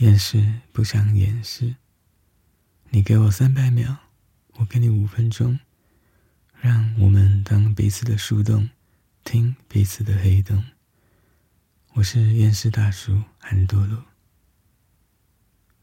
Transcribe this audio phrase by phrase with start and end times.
[0.00, 1.76] 掩饰不想掩饰。
[2.88, 3.98] 你给我三百秒，
[4.54, 5.60] 我给你五分钟，
[6.58, 8.70] 让我们当彼此的树洞，
[9.24, 10.64] 听彼此的黑洞。
[11.92, 14.02] 我是厌世大叔安多罗。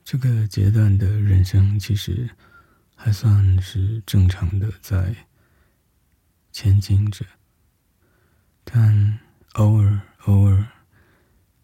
[0.04, 2.28] 这个阶段的人生其实
[2.96, 5.28] 还算是正常的，在
[6.52, 7.24] 前进着，
[8.64, 9.20] 但
[9.54, 10.66] 偶尔偶尔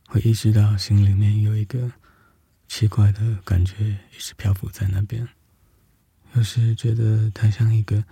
[0.06, 1.92] 会意识到心里面有一个
[2.68, 5.28] 奇怪的感觉一直漂浮在那边，
[6.34, 8.04] 有时觉得它像一个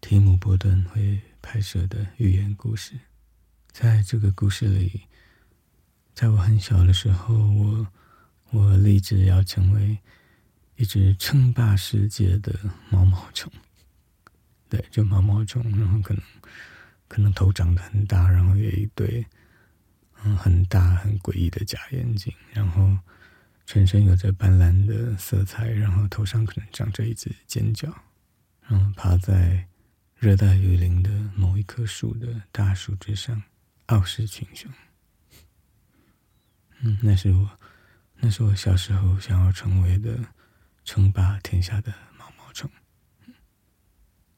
[0.00, 2.98] 提姆·波顿会拍摄的寓言故事，
[3.72, 5.02] 在这个故事里。
[6.14, 7.86] 在我很小的时候，我
[8.50, 9.98] 我立志要成为
[10.76, 13.52] 一只称霸世界的毛毛虫。
[14.70, 16.22] 对，就毛毛虫，然后可能
[17.06, 19.26] 可能头长得很大，然后有一对
[20.22, 22.96] 嗯很大很诡异的假眼睛，然后
[23.76, 27.94] 全身有着斑斓的色彩，然后头上可能长着一只尖角，
[28.62, 29.68] 然后爬在
[30.14, 33.42] 热带雨林的某一棵树的大树枝上，
[33.88, 34.72] 傲视群雄。
[36.80, 37.50] 嗯，那是我，
[38.14, 40.20] 那是我小时候想要成为的，
[40.82, 42.70] 称霸天下的毛毛虫。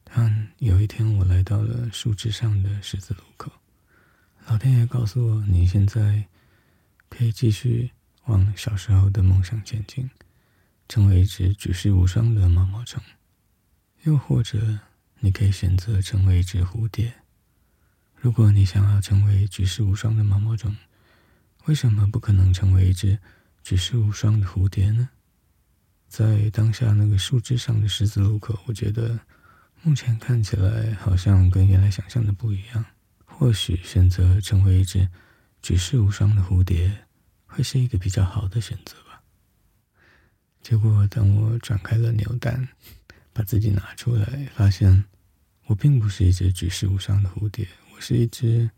[0.03, 3.53] 但有一天，我来到了树枝上的十字路口，
[4.49, 6.27] 老天爷告诉我，你现在
[7.09, 7.93] 可以继续
[8.29, 10.09] 往小时候的梦想前进，
[10.87, 13.01] 成为一只举世无双的毛毛虫；
[14.03, 14.81] 又或者，
[15.21, 17.15] 你可以选择成为一只蝴蝶。
[18.15, 20.77] 如果你想要成为举世无双的毛毛虫，
[21.65, 23.19] 为什么不可能成为一只
[23.63, 25.09] 举世无双的蝴蝶呢？
[26.07, 29.19] 在当下那个树枝上的十字路口，我觉得
[29.83, 32.85] 目前看起来好像跟原来想象的不一样。
[33.25, 35.09] 或许选择成为一只
[35.63, 37.07] 举世无双的蝴蝶，
[37.49, 39.21] 会是一个比较好的选择吧。
[40.63, 42.69] 结果，等我转开了扭蛋，
[43.33, 45.05] 把自己拿出来，发现
[45.67, 47.67] 我并不是一只举世无双的蝴蝶，
[47.97, 48.71] 我是一只……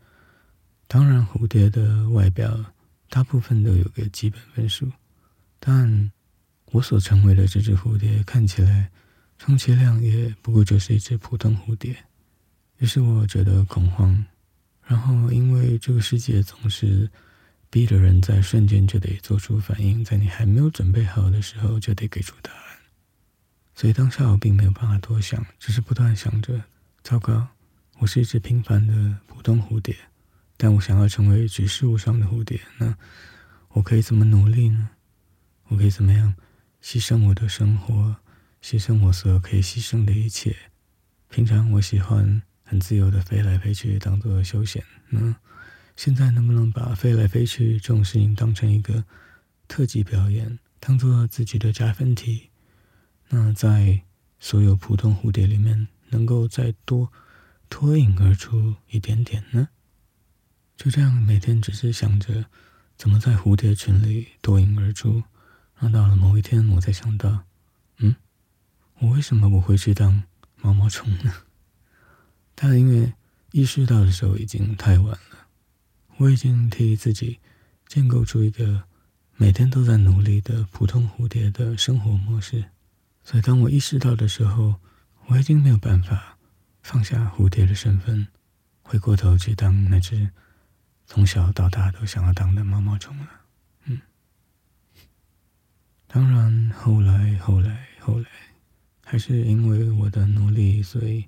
[0.87, 2.73] 当然，蝴蝶的外表。
[3.13, 4.89] 大部分都有个基本分数，
[5.59, 6.09] 但
[6.67, 8.89] 我所成为的这只蝴蝶看起来，
[9.37, 11.93] 充其量也不过就是一只普通蝴蝶。
[12.77, 14.25] 于是我觉得恐慌，
[14.85, 17.11] 然后因为这个世界总是
[17.71, 22.59] 逼着人在瞬间就得做出反应，在你还没有准备好的时候就得给出答案。
[23.73, 26.61] 所以当下我并没有办法多想，只是不断想着：
[27.01, 27.47] 糟糕，
[27.99, 29.95] 我是一只平凡的普通蝴蝶。
[30.57, 32.95] 但我想要成为举世无双的蝴蝶，那
[33.69, 34.89] 我可以怎么努力呢？
[35.69, 36.35] 我可以怎么样
[36.83, 38.17] 牺牲我的生活，
[38.61, 40.53] 牺牲我所有可以牺牲的一切？
[41.29, 44.83] 平常我喜欢很自由的飞来飞去，当做休闲。
[45.07, 45.33] 那
[46.03, 49.05] 现在能不能把飞来飞去这种事情当成一个
[49.67, 52.49] 特技表演，当做自己的加分题？
[53.29, 54.01] 那在
[54.39, 57.13] 所有普通蝴蝶里面，能够再多
[57.69, 59.69] 脱颖而出一点点呢？
[60.75, 62.45] 就这样，每天只是想着
[62.97, 65.21] 怎么在蝴蝶群里脱颖而出。
[65.81, 67.43] 那到了某一天，我才想到，
[67.97, 68.15] 嗯，
[68.97, 70.23] 我为什么不会去当
[70.55, 71.31] 毛毛虫呢？
[72.55, 73.13] 但因为
[73.51, 75.40] 意识到的时候已经太晚了，
[76.21, 77.39] 我已经替自己
[77.87, 78.83] 建构出一个
[79.37, 82.63] 每天都在努力的普通蝴蝶的生活模式。
[83.23, 84.75] 所以当我意识到的时候，
[85.25, 86.37] 我已经没有办法
[86.83, 88.27] 放下蝴蝶的身份，
[88.83, 90.29] 回过头去当那只。
[91.07, 93.27] 从小到大都想要当的毛毛虫了，
[93.85, 93.99] 嗯。
[96.07, 98.27] 当然，后来、后来、后来，
[99.03, 101.25] 还是因为我的努力，所以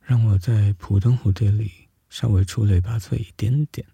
[0.00, 1.70] 让我在普通蝴蝶里
[2.08, 3.86] 稍微出类拔萃一点点。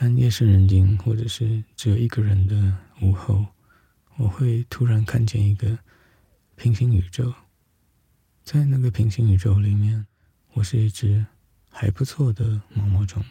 [0.00, 3.44] 但夜深人静，或者是只有一个人的午后，
[4.16, 5.76] 我会突然看见一个
[6.54, 7.34] 平行宇宙，
[8.44, 10.06] 在那个平行宇宙里面，
[10.52, 11.26] 我是一只
[11.68, 13.24] 还不错的毛毛虫。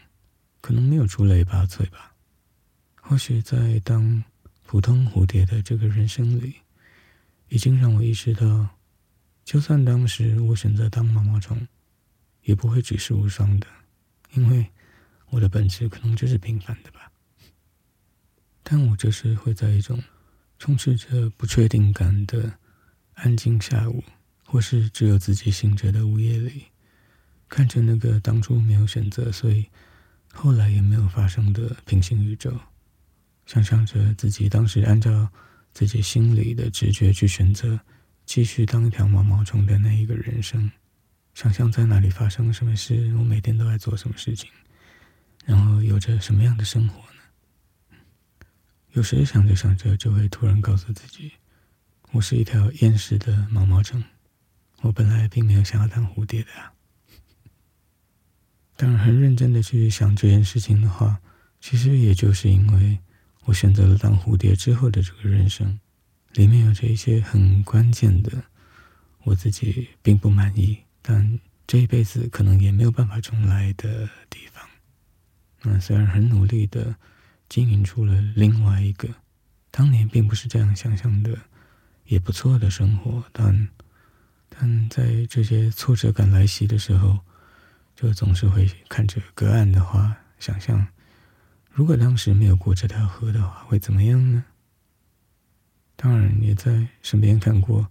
[0.60, 2.14] 可能没有出类拔萃吧，
[3.02, 4.22] 或许在当
[4.66, 6.56] 普通蝴蝶的这个人生里，
[7.48, 8.68] 已经让我意识到，
[9.46, 11.66] 就算当时我选择当毛毛虫，
[12.44, 13.68] 也不会举世无双的，
[14.34, 14.70] 因为
[15.30, 17.12] 我的本质可能就是平凡的吧。
[18.64, 20.02] 但我就是会在一种
[20.60, 22.52] 充斥着不确定感的
[23.14, 24.04] 安静下午，
[24.46, 26.66] 或是只有自己醒着的午夜里，
[27.48, 29.66] 看着那个当初没有选择，所以。
[30.34, 32.56] 后来也没有发生的平行宇宙，
[33.48, 35.28] 想象着自己当时按照
[35.74, 37.80] 自己心里的直觉去选择
[38.24, 40.70] 继续当一条毛毛虫的那一个人生，
[41.34, 44.48] 想象在哪里发生什么事，我每天都在做什么事情，
[45.48, 47.98] 然后有着什么样的生活呢？
[48.92, 51.32] 有时想着想着，就会突然告诉自己
[52.12, 54.04] ：“我是一条厌世的毛毛虫，
[54.82, 56.74] 我本来并没有想要当蝴蝶的啊。
[58.76, 61.18] ”当然，很认真的去想这件事情的话，
[61.62, 63.00] 其实也就是因为
[63.46, 65.80] 我选择了当蝴蝶之后的这个人生，
[66.34, 68.44] 里面有着一些很关键的，
[69.24, 74.57] 我自己并不满意，但这一辈子可能也没有办法重来的地方。
[75.70, 76.96] 那虽然很努力的
[77.50, 79.08] 经营出了另外一个
[79.70, 81.38] 当年并不是这样想象的
[82.06, 83.68] 也不错的生活，但
[84.50, 87.20] 但在这些挫折感来袭的时候，
[87.96, 90.88] 就总是会看着隔岸的花，想象
[91.70, 94.46] 如果当时没有过这条河的话，会怎么样呢？
[95.96, 97.88] 当然，也在身边看过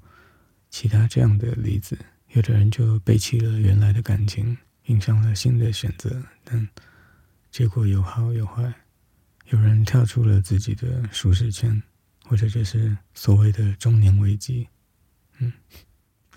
[0.71, 1.99] 其他这样的例子，
[2.33, 4.57] 有的人就背弃了原来的感情，
[4.87, 6.69] 迎上了新的选择，但。
[7.51, 8.73] 结果有好有坏，
[9.47, 11.83] 有人跳出了自己的舒适圈，
[12.25, 14.69] 或者就是所谓的中年危机。
[15.39, 15.53] 嗯，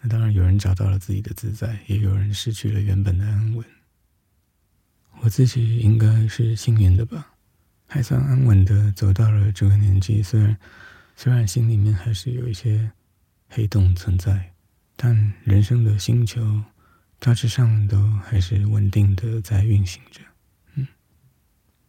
[0.01, 3.65] 那当然有人找到了自己的自在，也有人失去了原本的安稳。
[5.21, 7.33] 我自己应该是幸运的吧，
[7.87, 10.23] 还算安稳的走到了这个年纪。
[10.23, 10.57] 虽然
[11.15, 12.89] 虽然心里面还是有一些
[13.49, 14.53] 黑洞存在，
[14.95, 16.63] 但人生的星球
[17.19, 20.21] 大致上都还是稳定的在运行着。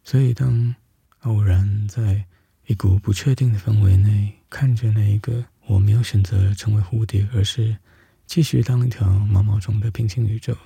[0.03, 0.75] 所以，当
[1.21, 2.25] 偶然在
[2.65, 7.77] 一股不确定的氛围内，看着那一个我没有选择成为蝴蝶，而是
[8.25, 10.57] 继续当一条毛毛虫的平行宇宙，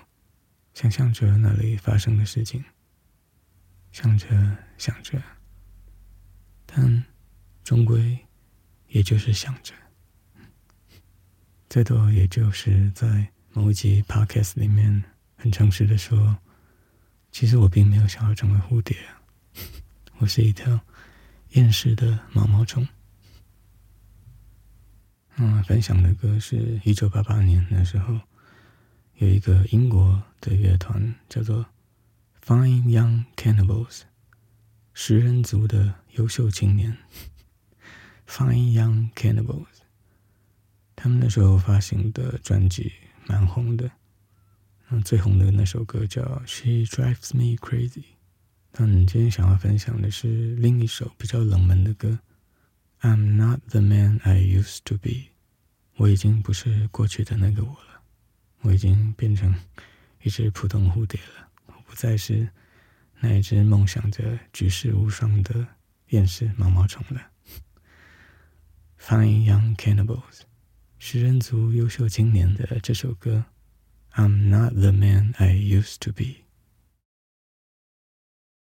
[0.74, 2.64] 想象着那里发生的事情，
[3.92, 4.28] 想着
[4.78, 5.22] 想着，
[6.66, 7.04] 但
[7.64, 8.18] 终归
[8.88, 9.74] 也就是想着，
[11.70, 15.04] 最多也就是在某一集 podcast 里面
[15.36, 16.38] 很诚实的说，
[17.32, 18.96] 其实我并没有想要成为蝴蝶。
[20.20, 20.80] 我是一条
[21.50, 22.88] 厌世的毛毛虫。
[25.36, 28.22] 嗯，分享的歌是一九八八年的时候，
[29.16, 31.66] 有一个英国的乐团叫做
[32.46, 34.04] Fine Young Cannibals，
[34.94, 36.98] 食人族的优秀青年。
[38.26, 39.82] Fine Young Cannibals，
[40.96, 42.94] 他们那时候发行的专辑
[43.28, 43.92] 蛮红的，
[44.90, 48.02] 嗯，最红的那首歌叫《She Drives Me Crazy》。
[48.78, 52.20] 那你今天想要分享的是另一首比较冷门的歌，
[53.08, 55.10] 《I'm Not the Man I Used to Be》。
[55.96, 58.02] 我已经不是过去的那个我了，
[58.60, 59.56] 我已经变成
[60.24, 62.50] 一只普通蝴蝶了，我不再是
[63.22, 65.66] 那一只梦想着举世无双的
[66.10, 67.32] 厌世毛毛虫了。
[69.00, 70.42] Fine Young Cannibals，
[71.00, 73.46] 食人族优秀青年的这首歌，
[74.22, 76.24] 《I'm Not the Man I Used to Be》。